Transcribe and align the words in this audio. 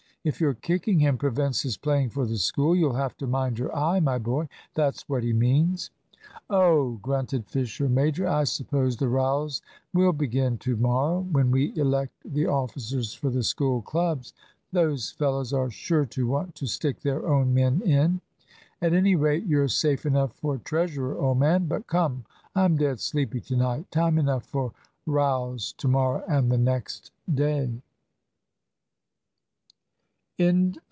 If 0.23 0.39
your 0.39 0.53
kicking 0.53 0.99
him 0.99 1.17
prevents 1.17 1.63
his 1.63 1.77
playing 1.77 2.11
for 2.11 2.27
the 2.27 2.37
School, 2.37 2.75
you'll 2.75 2.93
have 2.93 3.17
to 3.17 3.25
mind 3.25 3.57
your 3.57 3.75
eye, 3.75 3.99
my 3.99 4.19
boy. 4.19 4.49
That's 4.75 5.09
what 5.09 5.23
he 5.23 5.33
means." 5.33 5.89
"Oh!" 6.47 6.99
grunted 7.01 7.47
Fisher 7.47 7.89
major, 7.89 8.27
"I 8.27 8.43
suppose 8.43 8.97
the 8.97 9.07
rows 9.09 9.63
will 9.95 10.13
begin 10.13 10.59
to 10.59 10.77
morrow, 10.77 11.21
when 11.31 11.49
we 11.49 11.75
elect 11.75 12.13
the 12.23 12.45
officers 12.45 13.15
for 13.15 13.31
the 13.31 13.41
School 13.41 13.81
clubs. 13.81 14.31
Those 14.71 15.09
fellows 15.09 15.53
are 15.53 15.71
sure 15.71 16.05
to 16.05 16.27
want 16.27 16.53
to 16.53 16.67
stick 16.67 16.99
their 17.01 17.25
own 17.27 17.51
men 17.55 17.81
in." 17.81 18.21
"At 18.79 18.93
any 18.93 19.15
rate 19.15 19.47
you're 19.47 19.67
safe 19.69 20.05
enough 20.05 20.33
for 20.33 20.59
treasurer, 20.59 21.17
old 21.17 21.39
man. 21.39 21.65
But 21.65 21.87
come, 21.87 22.25
I'm 22.53 22.77
dead 22.77 22.99
sleepy 22.99 23.41
to 23.41 23.55
night. 23.55 23.89
Time 23.89 24.19
enough 24.19 24.43
for 24.45 24.71
rows 25.07 25.73
to 25.79 25.87
morrow 25.87 26.23
and 26.27 26.51
the 26.51 26.59
next 26.59 27.09
day." 27.33 27.81